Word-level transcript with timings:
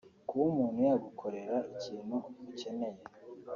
Kuba 0.27 0.43
umuntu 0.51 0.79
yagukorera 0.89 1.57
ikintu 1.75 2.17
ukeneye 2.49 2.99